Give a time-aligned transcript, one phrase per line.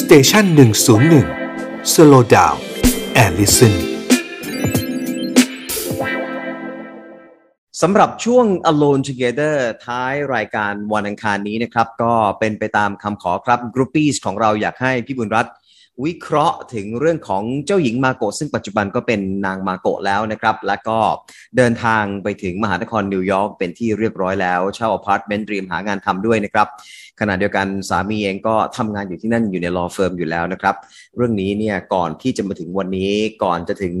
[0.00, 1.26] Station หนึ่งศูนย์หนึ่ง
[1.92, 3.74] slow down and listen
[7.82, 9.56] สำหรับช่วง Alone Together
[9.86, 15.54] ท้ายรายการวันอังคารนี้นะครับ ก็เป็นไปตามคำขอครับ groupie ของเราอยากให้พี่บุญรัตน์
[16.04, 20.98] วิเคราะห์ถึงเรื่องของเจ้าหญิงมาโกะซึ่งปัจจุบันก็เป็นนางมาโกะแล้วนะครับ แล้วก็
[21.56, 26.68] เดินทางไปถึงมหานครนิวยอร์กเป็นที่เรียบร้อยแล้ว เช่าอพาร์ตเมนต์เตรียมหางานทำด้วยนะครับ
[27.20, 30.74] ขณะเดียวกันสามีเองก็ทำงานอยู่ที่นั่นอยู่ใน law firm อยู่แล้วนะครับ
[31.16, 33.12] เรื่องนี้เนี่ยก่อนที่จะมาถึงวันนี้
[33.44, 33.96] ก่อนจะถึง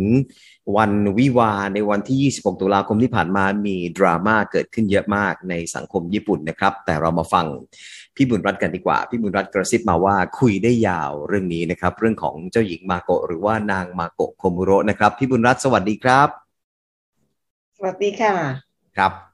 [0.76, 7.46] วันวิวาห์ในวันที่ 26 ตุลาคมที่ผ่านมามีดราม่าเกิดขึ้นเยอะมากในสังคมญี่ปุ่นนะครับ แต่เรามาฟัง
[8.16, 16.28] พี่บุญรัตน์กันดีกว่า พี่บุญรัตน์กระซิบมาว่าคุยได้ยาวเรื่องนี้นะครับ เรื่องของเจ้าหญิงมาโกะหรือว่านางมาโกะโคมุโระนะครับ พี่บุญรัตน์สวัสดีครับ
[17.76, 18.34] สวัสดีค่ะ
[18.96, 19.25] ครับ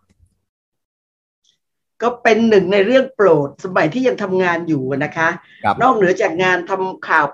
[2.02, 5.28] ก็เป็นหนึ่งในเรื่องโปรดสมัยที่ยังทำงานอยู่นะคะ
[5.82, 7.24] นอกเหนือจากงานทำข่าว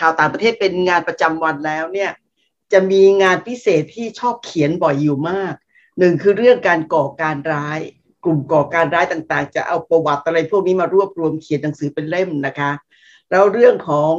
[0.00, 2.10] ข่าวต่างประเทศเป็นงานประจำวันแล้วเนี่ย
[2.72, 5.54] จะมีงานพิเศษที่ชอบเขียนบ่อยอยู่มาก
[5.98, 7.80] หนึ่งคือเรื่องการก่อการร้าย
[8.24, 12.70] กลุ่มก่อการร้ายต่างๆ จะเอาประวัติอะไรพวกนี้มารวบรวมเขียนหนังสือเป็นเล่มนะคะ
[13.30, 14.12] แล้วเรื่องของ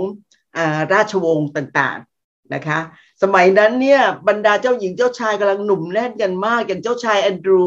[0.57, 2.79] อาราชวงศ์ต่างๆนะคะ
[3.23, 7.65] สมัยนั้นเนี่ยบรรดาเจ้าหญิงเจ้าชายกำลังหนุ่มแน่นกันมากอย่างเจ้าชายแอนดรู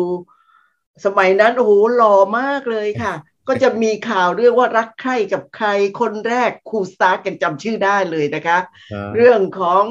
[1.04, 3.14] สมัยนั้นโอ้โหหล่อมากเลยค่ะ
[3.48, 5.68] ก็จะมีข่าวเรื่องว่ารักใคร่กับใคร
[6.00, 8.58] คนแรกคูสตาร์กันจำชื่อได้เลยนะคะ
[9.16, 9.82] เรื่องของ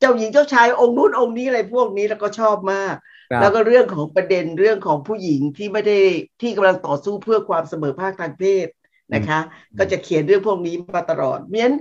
[0.00, 2.94] เจ้าหญิงเจ้าชายองค์นู้นองค์นี้อะไรพวกนี้แล้วก็ชอบมาก
[3.40, 5.98] แล้วก็เรื่องของประเด็นเรื่องของผู้หญิงที่ไม่ได้
[6.40, 8.66] ที่กำลังต่อสู้เพื่อความเสมอภาคทางเพศ
[9.14, 9.40] นะคะ
[9.78, 11.72] ก็จะเขียนเรื่องพวกนี้มาตลอดเม้น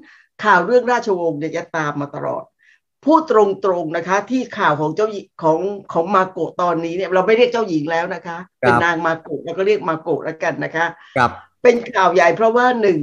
[0.43, 2.43] ข่าวเรื่องราชวงศ์เนี่ยจะตามมาตลอด
[3.05, 3.33] พูดต
[3.69, 5.07] รงๆนะคะ ที่ข่าวของเจ้า
[5.43, 5.59] ของ
[5.93, 10.85] ของมาโกะตอนนี้เนี่ยเราไม่เรียกเจ้าหญิงแล้วนะคะ เป็นนางมาโกะเราก็เรียกมาโกะแล้วกันนะคะ
[11.17, 11.31] ครับ
[11.63, 12.99] เป็นข่าวใหญ่เพราะว่าหนึ่ง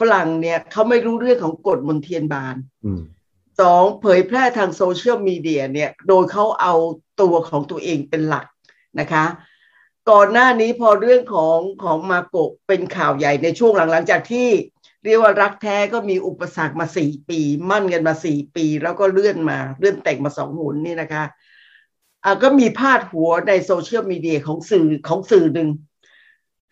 [0.00, 2.56] ฝรั่งเนี่ยเขาไม่รู้เรื่องของกฎมนเทียนบาน
[3.60, 6.74] สองเผยแพร่ทางโซเชียลมีเดียเนี่ยโดยเขาเอา
[7.20, 8.46] ตัวของตัวเองเป็นหลัก
[9.00, 9.24] นะคะ
[10.10, 14.48] ก่อนหน้านี้พอเรื่องของของมาโกะเป็นข่าวใหญ่ในช่วงหลังหลังจากที่
[15.04, 17.40] เรียกว่ารักแท้ก็มีอุปสรรคมาสี่ปี
[17.70, 21.24] หมั้นกันมาสี่ปี แล้วก็เลื่อนมาเลื่อนแต่งมาสองหนนี่นะคะ
[22.24, 25.68] อ่าก็มีพาดหัวในโซเชียลมีเดียของสื่อของสื่อหนึ่ง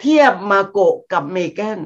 [0.01, 1.81] เทียบมาโกะกับเมแกน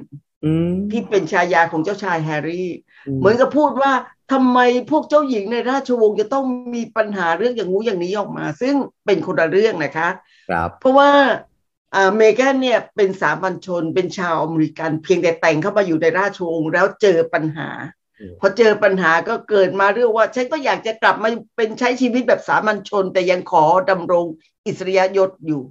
[0.91, 2.71] ที่เป็นชายาของเจ้าชายแฮร์รี่
[3.19, 3.93] เหมือนกับพูดว่า
[4.33, 4.59] ทำไม
[4.91, 6.45] พวกเจ้าหญิงในราชวงศ์จะต้อง
[6.75, 8.75] มีปัญหาเรื่องอย่างงู้นอย่างนี้ออกมา ซึ่ง
[9.07, 10.09] เป็นคนละเรื่องนะคะ
[10.51, 11.11] ครับ เพราะว่า
[12.17, 17.69] เมแกนเนี่ยเป็นสามัญชนเป็นชาวอเมริกัน เพียงแต่แต่งเข้ามาอยู่ในราชวงศ์แล้วเจอปัญหา
[18.41, 24.27] พอเจอปัญหาก็เกิดมาเรื่องว่าฉันก็อยากจะกลับมาเป็นใช้ชีวิตแบบสามัญชน แต่ยังขอดำรง
[24.67, 25.63] อิสริยยศอยู่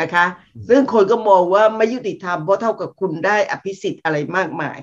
[0.00, 0.26] นะคะ
[0.68, 4.78] ซึ่งคนก็มองว่าไม่ยุติธรรมเพราะเท่ากับคุณได้อภิสิทธิ์อะไรมากมาย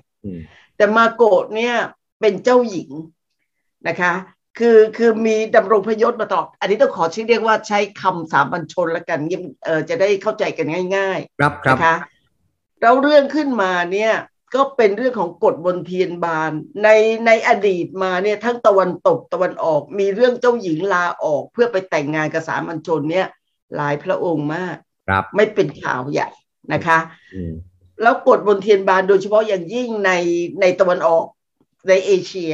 [0.75, 1.75] แต่มาโกดเนี่ย
[2.19, 2.89] เป็นเจ้าหญิง
[3.87, 4.13] นะคะ
[4.59, 9.19] คือคือมีดำรงพยศมาตลอดอันนี้ต้องขอชื่อเรียกว่าใช้คำสามัญชนละกัน
[9.65, 11.95] เออจะได้เข้าใจกันง่าย ๆ ครับครับนะคะ
[12.81, 14.13] เราเรื่องขึ้นมาเนี่ย
[14.55, 16.51] ก็เป็นเรื่องของกฎบนเทียนบาน
[16.83, 16.89] ใน
[17.25, 23.27] ในอดีตมาเนี่ยทั้งตะวันตกตะวันออก มีเรื่องเจ้าหญิงลาออก เพื่อไปแต่งงานกับสามัญชนเนี่ย
[23.75, 24.75] หลายพระองค์มาก
[25.09, 26.29] ครับ ไม่เป็นข่าวใหญ่
[26.73, 26.99] นะคะ
[28.01, 30.11] แล้วกฎบนเทียนบานโดยเฉพาะอย่างยิ่งใน
[30.61, 31.25] ในตะวันออก
[31.89, 32.53] ในเอเชีย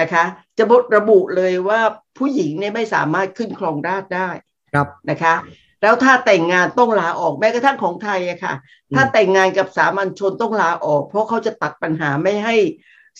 [0.00, 0.24] นะคะ
[0.58, 1.80] จะบทระบุเลยว่า
[2.18, 4.28] ผู้หญิงเนี่ยไม่สามารถขึ้นครองราชได้
[4.72, 5.34] ครับนะคะ
[5.82, 8.54] แล้วถ้าแต่งงานต้องลาออกแม้กระทั่งของไทยอะค่ะ
[8.94, 12.56] ถ้าแต่งงานกับสามัญชนต้องลาออก เพราะเขาจะตัดปัญหาไม่ให้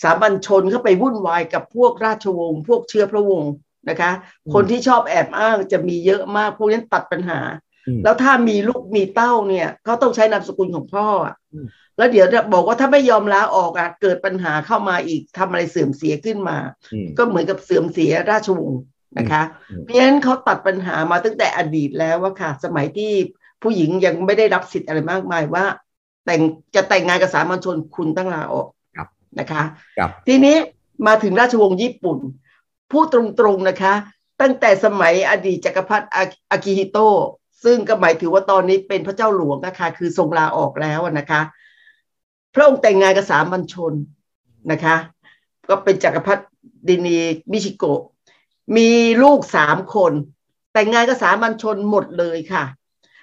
[0.03, 3.53] สามัญชนเข้าไปวุ่นวายกับพวกราชวงศ์พวกเชื้อพระวงศ์
[3.89, 4.11] นะคะ
[4.53, 7.39] คนที่ชอบแอบอ้างจะมีเยอะมากพวกนั้นตัดปัญหา
[8.03, 11.07] แล้วถ้ามีลูกมีเต้าเนี่ยเขาต้องใช้นามสกุลของพ่อ
[11.97, 16.57] แล้วเดี๋ยวจะบอกว่าถ้าไม่ยอมลาออกอะเกิดปัญหาเข้ามาอีกทำอะไรเสื่อมเสียขึ้นมา
[17.17, 18.81] ก็เหมือนกับเสื่อมเสียราชวงศ์
[19.17, 19.41] นะคะ
[19.83, 23.11] เพราะฉะนั้นเขาตัดปัญหามาตั้งแต่อดีตแล้วว่าค่ะ สมัยที่
[23.63, 25.65] ผู้หญิงยังไม่ได้รับสิทธิ์อะไรมากมายว่า
[26.25, 26.41] แต่ง
[26.75, 28.67] จะแต่งงานกับสามัญชนคุณตั้งลาออก
[29.39, 29.63] นะคะ
[30.27, 30.57] ทีนี้
[31.07, 32.19] มาถึงราชวงศ์ญี่ปุ่น
[32.91, 33.93] พูดตรงๆนะคะ
[34.41, 36.07] ตั้งแต่สมัยอดีตจักรพรรดิ
[36.51, 36.97] อากิฮิโต
[37.63, 41.41] ซึ่งก็หมายถือว่าตอนนี้เป็นพระเจ้าหลวงนะคะคือทรงลาออกแล้วนะคะ
[42.55, 43.93] พระองค์แต่งงานกับสามัญชน
[44.71, 44.95] นะคะ
[45.69, 46.35] ก็เป็นจักรพรร
[46.87, 47.17] ดินี
[47.51, 48.01] มิชิโกะ
[48.77, 48.89] มี
[49.23, 50.13] ลูกสามคน
[50.73, 52.63] แต่งงานกับสามัญชนหมดเลยค่ะ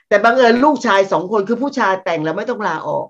[0.08, 3.06] แต่บังเอิญลูกชายสองคนคือผู้ชายแต่งแล้วไม่ต้องลาออก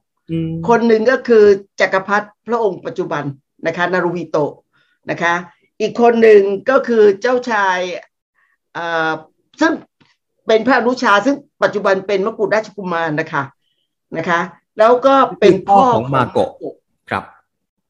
[0.68, 1.44] คนหนึ่งก็คือ
[1.80, 3.24] จักรพรรดิพระองค์ปัจจุบัน
[3.66, 4.52] นะคะนารุฮิโตะ
[5.10, 5.34] นะคะ
[5.80, 7.78] อีกคนหนึ่งก็คือเจ้าชาย
[9.60, 9.72] ซึ่ง
[10.46, 13.42] เป็นพระอนุชาซึ่งปัจจุบันเป็นมกุฎราชกุมารนะคะ
[14.18, 14.40] นะคะ
[14.78, 16.50] แล้วก็เป็นพ่อของมาโกะ
[17.10, 17.24] ครับ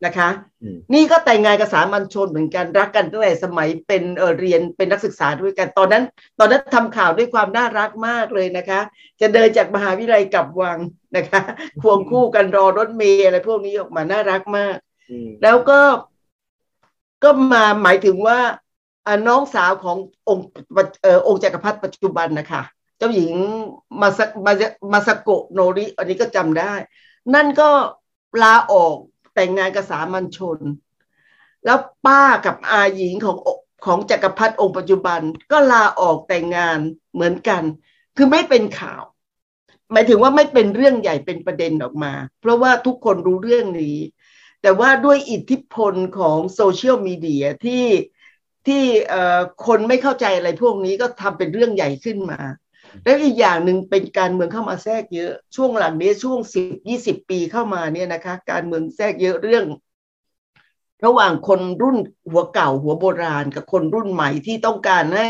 [0.04, 0.28] นะคะ
[0.62, 6.04] อืมนี่ก็แต่งงานกับสามัญชนเหมือนกันรักกันตั้งแต่สมัยเป็นเออเรียนเป็นนักศึกษาด้วยกัน ตอนนั้น
[6.38, 8.80] ตอนนั้นทำข่าวด้วยความน่ารักมากเลยนะคะ
[9.20, 10.78] จะเดินจากมหาวิทยาลัยกลับวัง
[11.16, 11.40] นะคะ
[11.82, 14.76] ควงคู่กันรอรถเมล์อะไรพวกนี้ออกมาน่ารักมาก
[15.10, 15.80] อืมแล้วก็
[17.24, 18.38] ก็มาหมายถึงว่า
[19.06, 19.96] อ่าน้องสาวของ
[20.28, 20.46] องค์
[21.02, 23.34] เอ่อองค์จักรพรรดิปัจจุบันนะคะเจ้าหญิง
[24.00, 24.52] มาสมา
[24.92, 26.74] มาสโกโนริ อันนี้ก็จำได้
[27.34, 27.70] นั่นก็
[28.42, 28.96] ลาออก
[29.34, 30.58] แต่งงานกับสามัญชน
[31.64, 33.36] แล้วป้ากับอาหญิงของ
[33.84, 35.20] ของจักรพรรดิองค์ปัจจุบัน
[35.52, 36.78] ก็ลาออกแต่งงาน
[37.14, 37.62] เหมือนกัน
[38.16, 39.02] คือไม่เป็นข่าว
[39.92, 43.98] หมายถึงว่าไม่เป็นเรื่องใหญ่เป็นประเด็นออกมา เพราะว่าทุกคนรู้เรื่องนี้
[44.62, 47.86] แต่ว่าด้วยอิทธิพลของโซเชียลมีเดียที่
[48.66, 48.82] ที่
[49.66, 52.40] คนไม่เข้าใจอะไรพวกนี้ก็ทำเป็นเรื่องใหญ่ขึ้นมา
[53.04, 59.64] แล้วอีกอย่างหนึ่งเป็นการเมืองเข้ามาแทรกเยอะ ช่วงหลังนี้ช่วงสิบยี่สิบปีเข้ามาเนี่ยนะคะ การเมืองแทรกเยอะเรื่อง
[61.04, 61.96] ระหว่างคนรุ่น
[62.30, 65.28] หัวเก่าหัวโบราณ กับคนรุ่นใหม่ที่ต้องการให้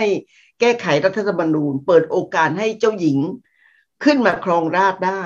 [0.60, 3.18] แก้ไขรัฐธรรมนูญ เปิดโอกาสให้เจ้าหญิง
[4.04, 5.22] ขึ้นมาครองราชย์ได้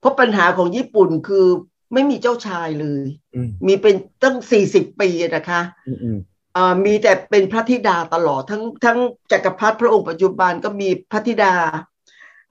[0.00, 1.46] เพราะปัญหาของญี่ปุ่นคือ
[1.92, 3.04] ไม่มีเจ้าชายเลย
[3.34, 6.10] อืมมีเป็นตั้งสี่สิบปีนะคะอื
[6.56, 8.98] มอืมอ่ามีแต่เป็นพระธิดาตลอดทั้งทั้ง
[9.32, 11.54] จักรพรรดิพระองค์ปัจจุบันก็มีพระธิดา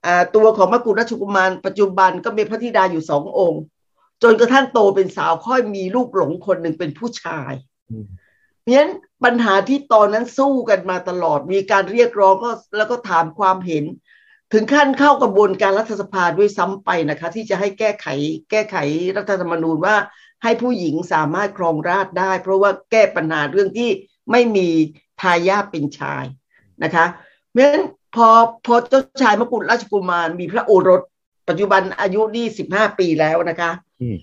[0.05, 3.61] อ่าตัวของมกุฎราชกุมารปัจจุบันก็มีพระธิดาอยู่สององค์
[4.23, 7.53] จนกระทั่งโตเป็นสาวค่อยมีลูกหลงคนหนึ่งเป็นผู้ชาย
[7.89, 8.05] อืม
[8.65, 8.91] เพราะฉะนั้น
[9.23, 13.83] ปัญหาที่ตอนนั้นสู้กันมาตลอด มีการเรียกร้องก็แล้วก็ถามความเห็น
[14.53, 18.07] ถึงขั้นเข้ากระบวนการรัฐสภาด้วยซ้ำไปนะคะ ที่จะให้แก้ไข
[18.51, 18.77] แก้ไข
[19.17, 19.95] รัฐธรรมนูญว่า
[20.45, 23.89] ให้ผู้หญิงสามารถครองราชย์ได้ เพราะว่าแก้ปัญหาเรื่องที่
[24.31, 24.67] ไม่มี
[25.21, 26.25] ทายาทเป็นชาย
[26.83, 27.05] นะคะ
[27.51, 27.83] เพราะฉะนั้น
[28.15, 28.27] พอ
[28.65, 31.01] พอเจ้าชายมกุฎราชกุมารมีพระโอรส
[31.47, 33.71] ปัจจุบันอายุนี่สิบห้าปีแล้วนะคะ
[34.01, 34.17] อืม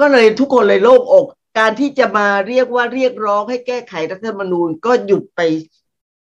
[0.00, 1.26] ก็เลยทุกคนเลยโล่งอก
[1.58, 5.40] การที่จะมาเรียกว่าเรียกร้องให้แก้ไขรัฐธรรมนูญก็หยุดไป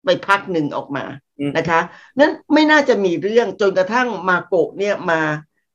[0.05, 1.05] ไปพักหนึ่งออกมา
[1.39, 1.79] อืมนะคะ
[2.19, 5.21] นั้นไม่น่าจะมีเรื่องจนกระทั่งมาโกะเนี่ยมา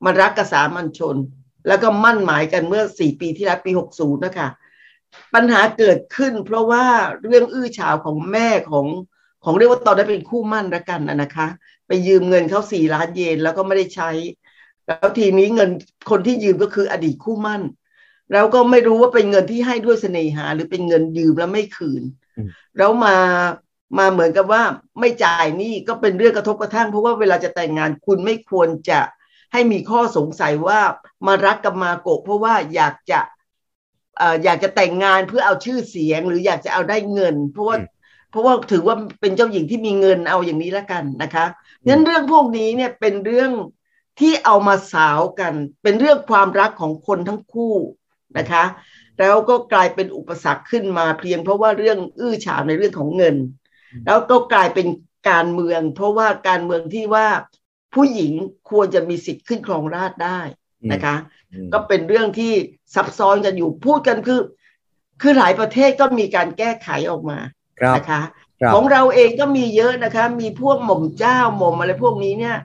[0.05, 1.17] มารักกบสามัญชน
[1.67, 4.49] แล้วก็มั่นหมายกันเมื่อสี่ปีที่แล้วปีหกศูนย์นะคะ
[5.35, 6.85] ปัญหาเกิดขึ้น เพราะว่า
[7.23, 8.87] เรื่องอื้อฉาวของแม่ของ
[9.45, 11.49] ของเรียกว่าตอนนั้นเป็นคู่มั่นละกันนะนะคะ
[11.87, 14.11] ไปยืมเงินเขาสี่ล้านเยนแล้วก็ไม่ได้ใช้
[14.87, 15.71] แล้วทีนี้เงิน
[16.11, 17.63] คนที่ยืมก็คืออดีตคู่มั่น
[18.33, 22.03] แล้วก็ไม่รู้ว่าเป็นเงินที่ให้ด้วยเสน่หา หรือเป็นเงินยืมแล้วไม่คืน
[22.37, 22.49] อืม
[22.79, 23.17] แล้วมา
[23.99, 24.63] มาเหมือนกับว่า
[25.01, 29.01] ไม่จ่ายหนี่ก็เป็นเรื่องกระทบกระทั่ง เพราะว่าเวลาจะแต่งงานคุณไม่ควรจะ
[29.53, 30.81] ให้มีข้อสงสัยว่า
[31.27, 33.21] มารักกับมาโกะเพราะว่าอยากจะ
[34.19, 37.89] เอ่ออยากจะแต่งงานเพื่อเอาชื่อเสียง หรืออยากจะเอาได้เงิน เพราะว่าอืม
[38.31, 41.47] เพราะว่าถือว่าเป็นเจ้าหญิงที่มีเงินเอาอย่างนี้ละกันนะคะ
[41.89, 43.51] งั้นเรื่องพวกนี้เนี่ยเป็นเรื่อง
[44.21, 47.75] ที่เอามาสาวกัน เป็นเรื่องความรักของคนทั้งคู่
[48.39, 48.65] นะคะ
[49.19, 53.37] แล้วก็กลายเป็นอุปสรรคขึ้นมาเพียง เพราะว่าเรื่องอื้อฉาวในเรื่องของเงิน
[54.07, 54.87] แล้วก็กลายเป็น
[55.31, 57.27] การเมือง เพราะว่าการเมืองที่ว่า
[57.95, 58.33] ผู้หญิง
[58.71, 60.41] ควรจะมีสิทธิ์ขึ้นครองราชย์ได้
[60.93, 61.17] นะคะ
[61.53, 62.53] อืมก็เป็นเรื่องที่
[62.95, 64.41] ซับซ้อนกันอยู่พูดกันคือ
[65.23, 67.39] คือหลายประเทศก็มีการแก้ไขออกมา
[67.81, 68.23] ครับนะคะ
[68.61, 72.57] ครับของเราเองก็มีเยอะนะคะ มีพวกหม่อมเจ้าหม่อมอะไรพวกนี้เนี่ย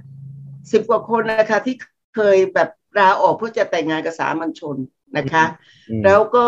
[0.72, 1.76] สิบกว่าคนนะคะที่
[2.16, 4.78] เคยแบบลาออกเพื่อจะแต่งงานกับสามัญชน
[5.18, 5.44] นะคะ
[5.90, 6.46] อืมแล้วก็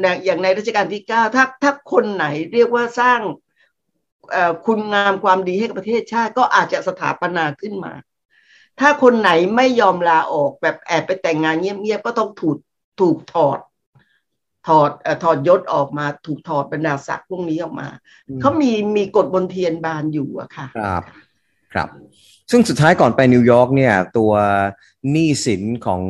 [0.00, 3.20] ในอย่างในรัชกาลที่เก้าถ้าถ้าคนไหนเรียกว่าสร้าง
[4.30, 7.92] เอ่อคุณงามความดีให้กับประเทศชาติก็อาจจะสถาปนาขึ้นมา
[8.80, 12.56] ถ้าคนไหนไม่ยอมลาออกแบบแอบไปแต่งงานเงียบๆก็ต้องถูก
[13.00, 13.58] ถูกถอด
[14.68, 17.88] ถอดเอ่อถอดยศออกมาถูกถอดบรรดาศักดิ์พวกนี้ออกมา
[18.40, 21.02] เขามีมีกฎบนเทียนบานอยู่อะค่ะ ครับ
[21.72, 21.88] ครับ
[22.50, 24.32] ซึ่งสุดท้ายก่อนไปนิวยอร์กเนี่ย ตัว
[25.10, 26.02] หนี้สินของ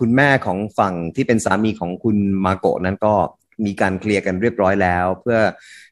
[0.00, 3.14] คุณแม่ของฝั่งที่เป็นสามีของคุณมาโกะนั้นก็
[3.64, 5.38] มีการเคลียร์กันเรียบร้อยแล้ว เพื่อ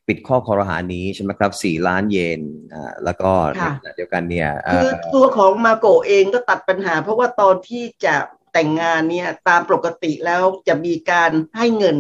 [0.09, 2.41] ปิดข้อครหานี้ใช่ไหมครับสี่ล้านเยน
[2.73, 8.15] อ่าแล้วก็ในค่ะขณะเดียวกันเนี่ยเอ่คือตัวของมาโกะเองก็ตัดปัญหา เพราะว่าตอนที่จะ
[8.53, 11.97] แต่งงานเนี่ยตามปกติแล้วจะมีการให้เงิน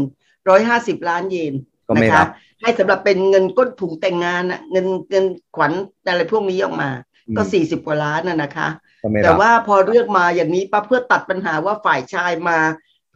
[0.48, 1.54] ร้อยห้าสิบล้านเยน
[1.88, 2.28] ก็ไม่นะรัคะบ
[2.62, 5.24] ให้สำหรับเป็นเงินก้นถุงแต่งงานน่ะเงินเงิน
[5.56, 5.72] ขวัญ
[6.08, 6.90] อะไรพวกนี้ออกมา
[7.36, 8.68] ก็อืมสี่สิบกว่าล้านน่ะนะคะ
[9.02, 12.58] ก็ไม่แต่รับว่าพอเลือกมาอย่างนี้ปั๊บเพื่อตัดปัญหาว่าฝ่ายชายมา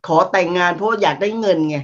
[0.07, 1.80] ขอแต่งงานเพราะว่าอยากได้เงินไงอืม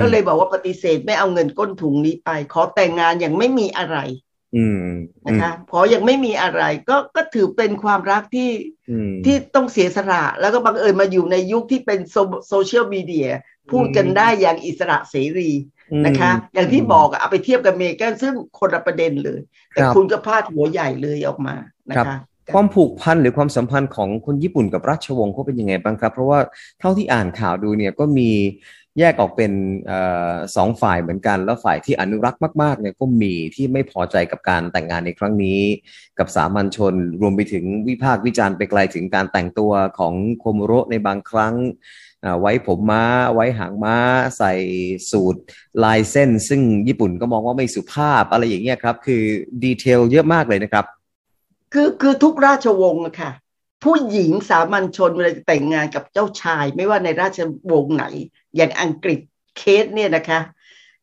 [0.00, 3.98] ก็เลยบอกว่าปฏิเสธไม่เอาเงินก้นถุงนี้ไป ขอแต่งงานอย่างไม่มีอะไร
[4.56, 4.90] อืม
[5.26, 8.50] นะคะขออย่างไม่มีอะไร ก็ก็ถือเป็นความรักที่
[8.90, 12.16] อืมที่ต้องเสียสละ แล้วก็บังเอิญมาอยู่ในยุคที่เป็นโซ
[12.48, 13.28] โซเชียลมีเดีย
[13.70, 15.50] พูดกันได้อย่างอิสระเสรี
[16.06, 19.40] นะคะ อย่างที่บอกอะเอาไปเทียบกับเมแกนซึ่งคนละประเด็นเลย
[19.72, 21.54] แต่ครับคุณก็พลาดหัวใหญ่เลยออกมา
[21.90, 22.20] นะครัคะบ
[22.54, 26.40] ความผูกพันหรือความสัมพันธ์ของคนญี่ปุ่นกับราชวงศ์เขาเป็นยังไงบ้างครับ เพราะว่า
[26.80, 28.30] เท่าที่อ่านข่าวดูเนี่ยก็มี
[28.98, 29.52] แยกออกเป็น
[29.90, 29.92] อ
[30.56, 35.60] สองฝ่ายเหมือนกัน แล้วฝ่ายที่อนุรักษ์มากๆเนี่ยก็มีที่ไม่พอใจกับการแต่งงานในครั้งนี้
[36.18, 41.54] กับสามัญชนรวมไปถึงวิพากษ์วิจารณ์ไปไกลถึงการแต่งตัวของโคมุโรในบางครั้ง
[42.40, 43.04] ไว้ผมม้า
[43.34, 43.96] ไว้หางม้า
[44.38, 44.52] ใส่
[45.10, 45.40] สูท
[45.84, 49.22] ลายเส้น ซึ่งญี่ปุ่นก็มองว่าไม่สุภาพอะไรอย่างเงี้ยครับ คือ
[49.64, 50.84] detail เยอะมากเลยนะครับ
[51.72, 53.30] คือคือทุกราชวงศ์ค่ะ
[53.84, 57.38] ผู้หญิงสามัญชนเวลาแต่งงานกับเจ้าชาย ไม่ว่าในราช
[57.72, 58.04] วงศ์ไหน
[58.56, 59.20] อย่างอังกฤษ
[59.58, 60.40] เคทเนี่ยนะคะ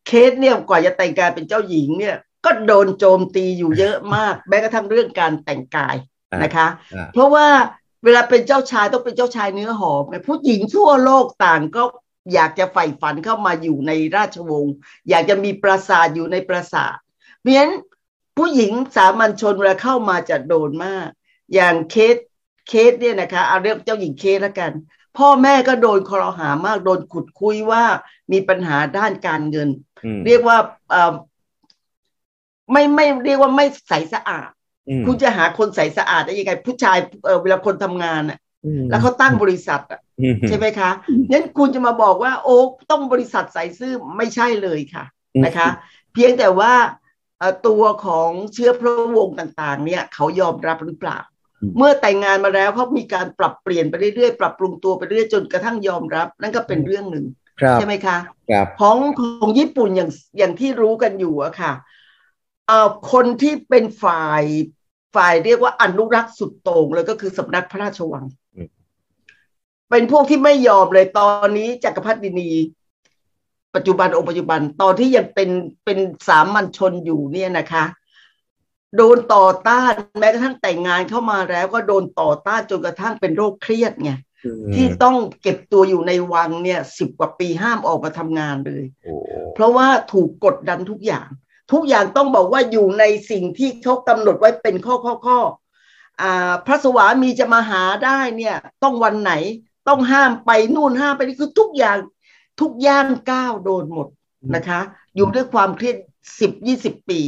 [0.08, 5.96] เคทเนี่ยกว่าจะแต่งงานเป็นเจ้าหญิงเนี่ยก็โดนโจมตีอยู่เยอะมาก แม้กระทั่งเรื่องการแต่งกาย
[6.44, 6.68] นะคะ
[7.14, 7.48] เพราะว่า
[8.04, 11.84] เวลาเป็นเจ้าชายต้องเป็นเจ้าชายเนื้อหอมผู้หญิงทั่วโลกต่างก็
[12.34, 14.74] อยากจะใฝ่ฝันเข้ามาอยู่ในราชวงศ์
[15.10, 16.96] อยากจะมีปราสาทอยู่ในปราสาท
[17.42, 17.74] เพราะฉะนั้น
[18.38, 21.08] ผู้หญิงสามัญชนเวลาเข้ามาจะโดนมาก
[21.54, 22.16] อย่างเคส
[22.68, 24.72] เคสเนี่ยนะคะเอาเรียกเจ้าหญิงเคสแล้วกัน
[25.18, 27.84] พ่อแม่ก็โดนคอรหามากโดนขุดคุยว่า
[28.32, 29.70] มีปัญหาด้านการเงิน
[30.26, 30.58] เรียกว่า
[32.72, 34.50] ไม่ไม่เรียกว่าไม่ใสสะอาด
[35.06, 38.40] คุณจะหาคนใสสะอาดได้ยังไง ผู้ชายเเวลาคนทำงานอะ
[38.90, 40.00] แล้วเขาตั้งบริษัทอะ
[40.48, 40.90] ใช่ไหมคะ
[41.32, 42.58] นั้นคุณจะมาบอกว่า โอ้
[42.92, 45.06] ต้องบริษัทใสซื่อไม่ใช่เลยค่ะ
[45.46, 45.68] นะคะ
[46.14, 46.74] เพียงแต่ว่า
[47.68, 51.20] ตัวของเชื้อพระวงศ์ต่าง ๆ เนี่ย เขายอมรับหรือเปล่า
[51.78, 57.26] เมื่อแต่งงานมาแล้วเขามีการปรับเปลี่ยนไปเรื่อยๆ ปรับปรุงตัวไปเรื่อยจนกระทั่งยอมรับ นั่นก็เป็นเรื่องหนึ่ง
[57.74, 58.18] ใช่ไหมคะ
[58.80, 61.74] ของของญี่ปุ่นอย่างอย่างที่รู้กันอยู่อะค่ะ
[62.68, 64.44] เอ่อคนที่เป็นฝ่าย
[65.16, 68.26] ฝ่ายเรียกว่าอนุรักษ์สุดโต่งเลยก็คือสำนักพระราชวัง
[69.90, 72.50] เป็นพวกที่ไม่ยอมเลยตอนนี้จักรพรรดินี
[73.76, 75.50] ปัจจุบันองค์ปัจจุบันตอนที่ยังเป็น
[75.86, 77.84] เป็นสามัญชนอยู่เนี่ยนะคะ
[78.96, 84.12] โดนต่อต้านแม้กระทั่งแต่งงานเข้ามาแล้วก็โดนต่อต้านจนกระทั่งเป็นโรคเครียดไง
[84.76, 88.84] ที่ต้องเก็บตัวอยู่ในวังเนี่ยสิบกว่าปีห้ามออกมาทำงานเลย
[89.56, 91.28] เพราะว่าถูกกดดันทุกอย่าง
[91.74, 95.40] ทุกอย่างต้องบอกว่าอยู่ในสิ่งที่เขากำหนดไว้เป็นข้อข้อข้อ
[96.22, 99.34] อ่าพระสวามีจะมาหาได้เนี่ย ต้องวันไหน
[99.88, 101.98] ต้องห้ามไปนู่นห้ามไปนี่คือทุกอย่าง
[102.62, 104.08] ทุกย่างก้าวโดนหมด
[104.56, 104.80] นะคะ
[105.16, 105.98] อยู่ด้วยความเครียด
[106.40, 107.20] สิบยี่สิบปี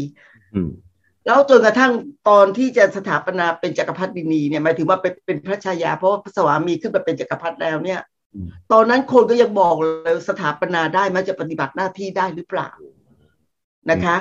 [1.25, 1.91] แล้วจนกระทั่ง
[2.29, 7.99] ตอนที่จะสถาปนาเป็นจักรพรรดินีเนี่ยหมายถึงว่าเป็นเป็นพระชายา เพราะว่าพระสวามีขึ้นมาเป็นจักรพรรดิแล้วเนี่ย
[8.71, 12.69] ตอนนั้นคนก็ยังบอกเลยสถาปนาได้มันจะปฏิบัติหน้าที่ได้หรือเปล่า
[13.91, 14.15] นะคะ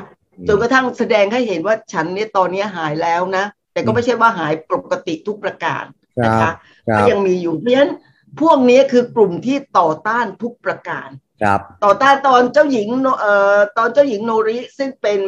[0.49, 5.85] จนกระทั่งแสดงให้เห็นว่าฉันเนี่ยตอนนี้หายแล้วนะ แต่ก็ไม่ใช่ว่าหายปกติทุกประการ
[6.25, 6.51] นะคะ
[6.97, 7.93] ก็ยังมีอยู่เพราะฉะนั้น
[8.41, 11.09] พวกนี้คือกลุ่มที่ต่อต้านทุกประการ
[11.43, 12.89] ครับต่อต้านตอนเจ้าหญิง
[13.21, 15.21] เอ่อตอนเจ้าหญิงโนริซึ่งเป็น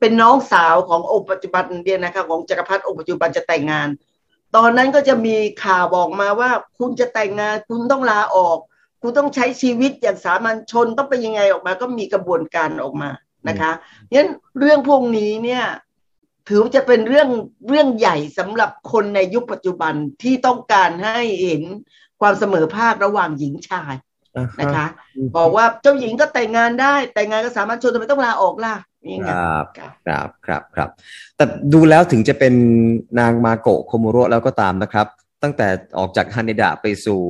[0.00, 3.88] เป็นน้องสาวขององค์ปัจจุบันเนี่ยนะคะของจักรพรรดิองค์ปัจจุบันจะแต่งงาน
[4.56, 8.58] ตอนนั้นก็จะมีข่าวบอกมาว่า คุณจะแต่งงาน คุณต้องลาออก
[9.02, 13.10] คุณต้องใช้ชีวิตอย่างสามัญชนต้องเป็นยังไงออกมา ก็มีกระบวนการออกมา
[13.48, 13.72] นะคะ
[14.14, 15.64] งั้นเรื่องพวกนี้เนี่ย
[16.48, 17.28] ถือว่าจะเป็นเรื่อง
[17.68, 21.62] เรื่องใหญ่สำหรับคนในยุคปัจจุบันที่ต้องการให้เห็น
[22.20, 23.94] ความเสมอภาคระหว่างหญิงชาย
[24.60, 24.86] นะคะ
[25.36, 28.74] บอกว่าเจ้าหญิงก็แต่งงานได้ แต่งงานกับสามัญชนทำไมต้องลาออกล่ะ
[29.28, 30.88] ครับครับครับครับ
[31.36, 32.54] แต่ดูแล้วถึงจะเป็น
[33.20, 35.06] นางมาโกะโคมุโรแล้วก็ตามนะครับ
[35.42, 37.20] ตั้งแต่ออกจากฮาเนดะไปสู่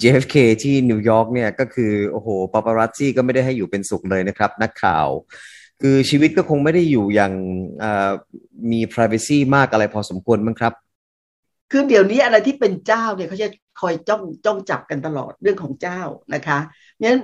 [0.00, 5.06] JFK ที่นิวยอร์กเนี่ยก็คือ โอ้โหปาปารัซซี่ก็ไม่ได้ให้อยู่เป็นสุขเลยนะครับ นักข่าว
[5.82, 7.32] คือชีวิตก็คงไม่ได้อยู่อย่าง
[8.70, 10.72] มี privacy มากอะไรพอสมควรมั้งครับ
[11.70, 13.48] คือเดี๋ยวนี้อะไรที่เป็นเจ้าเนี่ยเขาจะ
[13.80, 16.00] คอยจ้องจ้องจับกันตลอดเรื่องของเจ้า
[16.34, 16.58] นะคะ
[17.02, 17.18] งั้น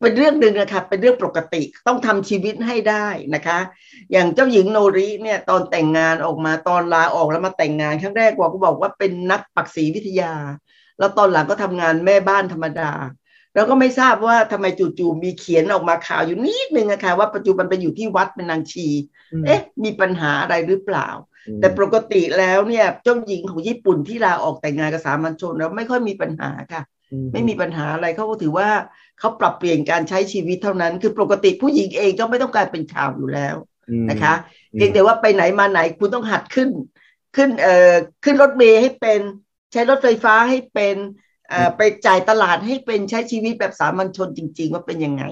[0.00, 3.58] เป็นเรื่องหนึ่งนะคะเป็นเรื่องปกติต้องทำชีวิตให้ได้นะคะ
[4.12, 10.34] อย่างเจ้าหญิงโนริเนี่ยตอนแต่งงานออกมาตอนลาออกแล้วมาแต่งงานครั้งแรกว่าก็บอกว่าเป็นนักปักษีวิทยา
[10.98, 12.92] แล้วตอนหลังก็ทำงานแม่บ้านธรรมดา
[13.54, 18.88] แล้วก็ไม่ทราบว่าทำไมจู่ๆมีเขียนออกมาข่าวอยู่นิดนึงนะคะว่าปัจจุบันไปอยู่ที่วัดเป็นนางชี
[19.46, 21.08] เอ๊ะ มีปัญหาอะไรหรือเปล่า
[21.60, 26.82] แต่ปกติแล้วเนี่ยเจ้าหญิงของญี่ปุ่นที่ลาออกแต่งงานกับสามัญชนแล้วไม่ค่อยมีปัญหาค่ะ
[27.32, 28.68] ไม่มีปัญหาอะไรเขาก็ถือว่า
[29.20, 33.56] เขาปรับเปลี่ยนการใช้ชีวิตเท่านั้น คือปกติผู้หญิงเองก็ไม่ต้องการเป็นข่าวอยู่แล้ว
[34.10, 34.34] นะคะ
[34.72, 36.68] เพียงแต่ว่าไปไหนมาไหนคุณต้องหัดขึ้น
[37.36, 37.92] ขึ้นเอ่อ
[38.24, 39.20] ขึ้นรถเมย์ให้เป็น
[39.72, 40.96] ใช้รถไฟฟ้าให้เป็น
[41.48, 45.24] เอ่อไปจ่ายตลาดให้เป็นใช้ชีวิตแบบสามัญชนจริง ๆ ว่าเป็นยังไง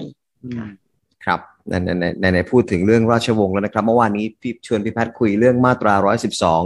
[1.25, 6.63] ครับในในในในพูดถึงเรื่องราชวงศ์แล้วนะครับ เมื่อวานนี้พี่ชวนพี่แพทย์คุยเรื่องมาตราร้อยสิบสอง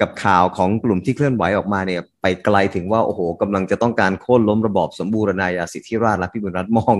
[0.00, 6.96] กับข่าวของกลุ่มที่เคลื่อนไหวออกมาเนี่ยไปไกลถึงว่าโอ้โหกำลังจะต้องการโค่นล้มระบอบสมบูรณาญาสิทธิราชและพี่บุญรัตมอง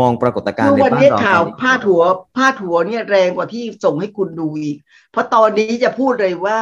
[0.00, 2.02] มองปรากฏการณ์ในบ้านเราข่าวพาดหัว
[2.36, 4.76] พาดหัวเนี่ยแรงกว่าที่ส่งให้คุณดูอีก
[5.10, 6.58] เพราะตอนนี้จะพูดเลยว่า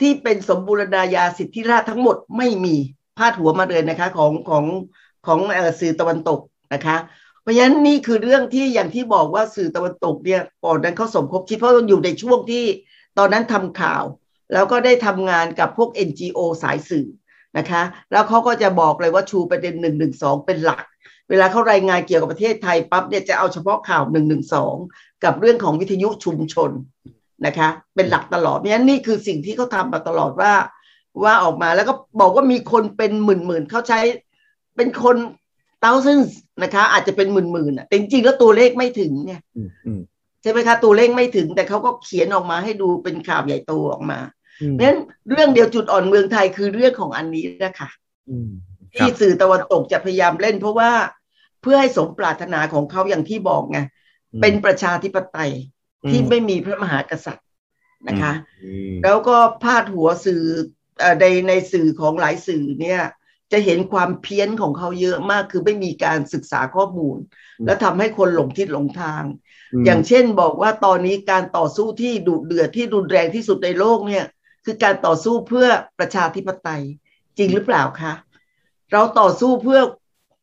[0.00, 2.76] ที่เป็นสมบูรณาญาสิทธิราชทั้งหมดไม่มี
[3.18, 4.64] พาดหัวมาเลยนะคะของของ
[5.26, 5.40] ของ
[5.80, 6.40] สื่อตะวันตก
[6.74, 6.96] นะคะ
[7.42, 12.64] เพราะฉะนั้นนี่คือเรื่องที่อย่างที่บอกว่าสื่อตะวันตกเนี่ยก่อนนั้นเขาสมคบคิดเพราะอยู่ในช่วงที่
[13.18, 14.04] ตอนนั้นทำข่าว
[14.52, 17.06] แล้วก็ได้ทำงานกับพวก NGO สายสื่อ
[17.58, 20.84] นะคะ แล้วเขาก็จะบอกเลยว่าชูประเด็นหนึ่งหนึ่งสองเป็นหลัก
[21.30, 24.74] เวลาเขารายงานเกี่ยวกับประเทศไทยปั๊บเนี่ยจะเอาเฉพาะข่าวหนึ่งหนึ่งสอง
[25.24, 26.70] กับเรื่องของวิทยุชุมชน
[27.46, 30.52] นะคะ เป็นหลักตลอดเพราะฉะนั้นนี่คือสิ่งที่เขาทำมาตลอดว่า
[31.22, 34.00] ว่าออกมาแล้วก็บอกว่ามีคนเป็นหมื่นๆเขาใช้
[34.76, 35.16] เป็นคน
[35.80, 36.18] เต้าซึ่ง
[36.62, 40.00] นะคะ อาจจะเป็นหมื่นๆอะแต่จริงๆแล้วตัวเลขไม่ถึงเนี่ยอืมอืม
[40.42, 44.39] ใช่ไหมคะตัวเลขไม่ถึงแต่เขาก็เขียนออกมาให้ดูเป็นข่าวใหญ่โตออกมาอืม
[44.72, 45.00] เพราะฉะนั้น
[45.30, 47.88] เรื่องเดียวจุดอ่อนเมืองไทยคือเรื่องของอันนี้นะคะ
[48.28, 48.50] อืม
[48.98, 50.90] ครัที่บสื่อตะวันตกจะพยายามเล่น เพราะว่า
[51.62, 53.78] เพื่อให้สมปรารถนาของเขาอย่างที่บอกไง
[54.40, 55.52] เป็นประชาธิปไตย
[56.10, 57.48] ที่ไม่มีพระมหากษัตริย์
[58.08, 58.32] นะคะ
[58.64, 60.42] อืมแล้วก็พาดหัวสื่อ
[60.98, 63.00] เอ่อในในสื่อของหลายสื่อเนี่ย
[63.52, 67.16] จะเห็นความเพี้ยนของเขาเยอะมากคือไม่มีการศึกษาข้อมูล
[67.66, 69.24] แล้วทำให้คนหลงทิศหลงทาง
[69.72, 74.24] มอย่างเช่นบอกว่าตอนนี้การต่อสู้ที่ดุเดือดที่รุนแรงที่สุดในโลกเนี่ย
[74.64, 75.66] คือการต่อสู้เพื่อ
[75.98, 76.82] ประชาธิปไตย
[77.38, 78.12] จริงหรือเปล่าคะ
[78.92, 79.80] เราต่อสู้เพื่อ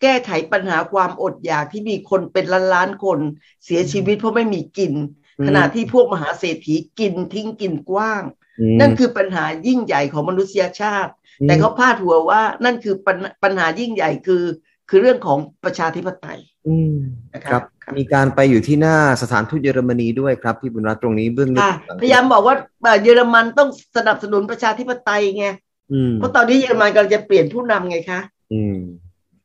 [0.02, 3.20] แก้ไขปัญหาความอดอยากที่มีคนเป็นล้านล้านๆคน
[3.66, 4.94] เสียชีวิตเพราะไม่มีกิน
[5.40, 8.24] อืมขณะที่พวกมหาเศรษฐีกินทิ้งกินกว้าง
[8.60, 11.12] มนั่นคือปัญหายิ่งใหญ่ของมนุษยชาติ
[11.44, 14.44] แต่เขาพาดหัวว่านั่นคือปัญปัญหายิ่งใหญ่คือ
[14.89, 16.94] คือเรื่องของประชาธิปไตยอืม
[17.34, 17.63] นะคคะรับ
[17.98, 25.46] มีการไปอยู่ที่หน้าสถานทูตเยอรมนีด้วยครับพี่บุญรัตน์ตรงนี้เบื้องลึกค่ะพยายามบอกว่าเอ่อเยอรมันต้องสนับสนุนประชาธิปไตยไง
[25.91, 28.20] อืมเพราะตอนนี้เยอรมันกำลังจะเปลี่ยนผู้นำไงคะ
[28.53, 28.77] อืม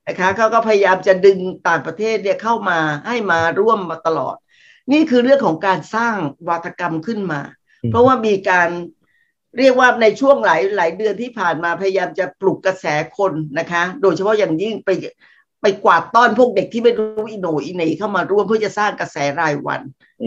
[0.07, 4.37] นะคะเขาก็พยายามจะดึงต่างประเทศเนี่ยเข้ามาให้มาร่วมมาตลอด
[4.93, 6.15] นี่คือเรื่องของการสร้าง
[6.49, 7.41] วาทกรรมขึ้นมา
[7.83, 8.69] อืมเพราะว่ามีการ
[9.59, 12.87] เรียกว่าในช่วงหลายหลายเดือนที่ผ่านมาพยายามจะปลุกกระแส
[13.19, 14.91] คนนะคะ โดยเฉพาะอย่างยิ่งไป
[15.63, 19.81] ไปกวาดต้อนพวกเด็กที่ไม่รู้อิโหนอิเหนเข้ามาร่วมเพื่อจะสร้างกระแสรายวัน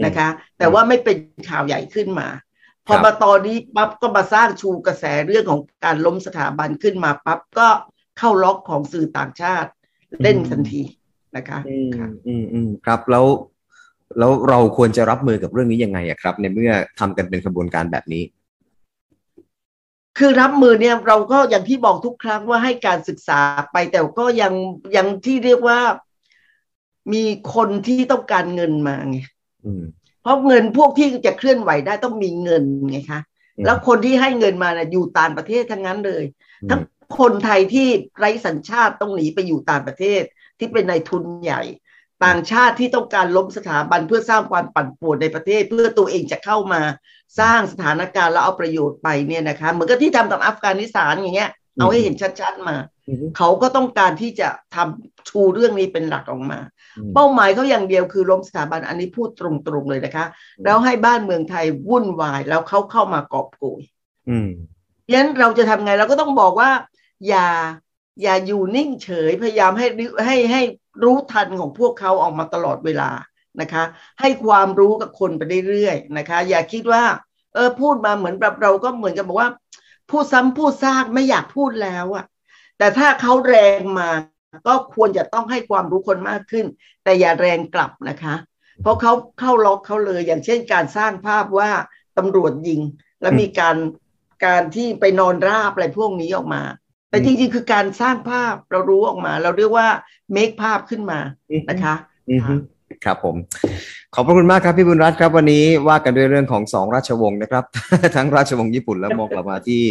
[0.04, 0.28] นะคะ
[0.58, 1.16] แต่ว่าไม่เป็น
[1.50, 2.28] ข่าวใหญ่ขึ้นมา
[2.86, 7.68] พอครับมาตอนนี้ปั๊บก็มาสร้างชูกระแสเรื่องของการล้มสถาบันขึ้นมาปั๊บก็
[8.18, 9.70] เข้าล็อกของสื่อต่างชาติ
[10.22, 10.82] เล่นทันที
[11.36, 13.26] นะคะอืมค่ะอืมอืมครับแล้ว
[14.18, 18.22] แล้วเราควรจะรับมือกับเรื่องนี้ยังไงอะครับ ในเมื่อทำกันเป็นขบวนการแบบนี้
[20.18, 23.40] คือรับมือเนี่ยเราก็อย่างที่บอกทุกครั้งว่าให้การศึกษา
[23.72, 24.52] ไปแต่ก็ยัง
[24.96, 25.80] ยังที่เรียกว่า
[27.12, 27.24] มี
[27.54, 29.18] คนที่ต้องการเงินมาไง
[29.64, 29.84] อืม
[30.22, 33.20] เพราะเงินพวกที่จะเคลื่อนไหวได้ต้องมีเงินไงคะ
[33.56, 36.24] อืมแล้วคนที่ให้เงินมาน่ะอยู่ต่างประเทศทั้งนั้นเลย
[36.62, 36.80] อืมทั้ง
[37.18, 40.22] คนไทยที่ไร้สัญชาติต้องหนีไปอยู่ต่างประเทศ
[40.58, 41.62] ที่เป็นนายทุนใหญ่
[42.24, 46.82] ต่างชาติที่ต้องการล้มสถาบันเพื่อสร้างความปั่นป่วนในประเทศ เพื่อตัวเองจะเข้ามา
[47.40, 52.76] สร้างสถานการณ์แล้วเอาประโยชน์ไปเนี่ยนะคะเหมือนกับที่ทำกับอัฟกานิสถานอย่างเงี้ยเอาให้เห็นชัดๆมา
[53.08, 56.60] อืมเขาก็ต้องการที่จะทำชูเรื่องนี้เป็นหลักออกมา
[56.98, 60.26] อืมเป้าหมายเขาอย่างเดียวคือล้มสถาบันอันนี้พูดตรงๆเลยนะคะ
[60.64, 63.82] แล้วให้บ้านเมืองไทยวุ่นวายแล้วเขาเข้ามากอบโกย
[64.30, 64.50] อืม
[65.08, 66.70] ฉะนั้นเราจะทำไงเราก็ต้องบอกว่า
[67.28, 67.48] อย่า
[68.22, 70.62] อย่าอยู่นิ่งเฉยพยายามให้รู้ให้ให้
[71.04, 73.10] รู้ทันของพวกเขาออกมาตลอดเวลา
[73.60, 73.84] นะคะ
[74.20, 77.04] ให้ความรู้กับคนไปเรื่อยๆนะคะ อย่าคิดว่า
[77.54, 79.50] เออพูดมาเหมือนแบบเราก็เหมือนกับบอกว่า
[80.10, 82.24] พูดซ้ำพูดซากไม่อยากพูดแล้วอะ
[82.78, 84.08] แต่ถ้าเขาแรงมา
[84.66, 86.66] ก็ควรจะต้องให้ความรู้คนมากขึ้น
[87.04, 88.34] แต่อย่าแรงกลับนะคะ
[88.82, 91.70] เพราะเขาเข้าล็อกเขาเลยอย่างเช่นการสร้างภาพว่า
[92.18, 92.80] ตำรวจยิง
[93.20, 93.76] แล้วมีการ
[94.46, 96.62] การที่ไปนอนราบอะไรพวกนี้ออกมา
[97.10, 99.88] แต่จริงๆ คือการสร้างภาพเรารู้ออกมา เราเรียกว่า
[100.32, 101.20] เมคภาพขึ้นมา
[101.68, 101.94] นะคะ
[102.30, 102.54] อืมฮึ
[103.04, 103.36] ครับผม
[104.14, 107.64] ขอบพระคุณมากครับพี่บุญรัตน์ครับ วันนี้ว่ากันด้วยเรื่องของสองราชวงศ์นะครับ
[108.16, 109.82] ทั้งราชวงศ์ญี่ปุ่นและมองกลับมาที่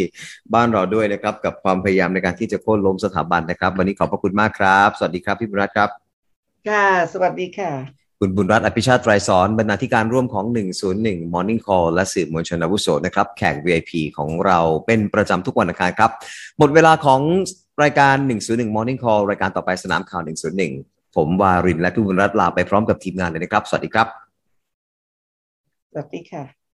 [0.54, 5.90] บ้านเราด้วยนะครับ กับความพยายามในการที่จะโค่นล้มสถาบันนะครับ วันนี้ขอบพระคุณมากครับ สวัสดีครับพี่บุญรัตน์ครับ
[6.70, 7.72] ค่ะ สวัสดีค่ะ
[8.20, 10.46] คุณบุญรัตน์อภิชาติไตรสอนบรรณาธิการร่วมของ
[10.90, 16.12] 101 Morning Call และสื่อมวลชนอาวุโสนะครับแขก VIP ของเราเป็นประจำทุกวันอังคารครับ
[16.58, 17.22] หมดเวลาของ
[17.84, 18.16] รายการ
[18.46, 24.08] 101 Morning Call รายการต่อไปสนามข่าว 101 ผมวารินและพี่บุญรัตน์ลาไปพร้อมกับทีมงานเลยนะครับ สวัสดีครับ
[25.92, 26.65] สวัสดีค่ะ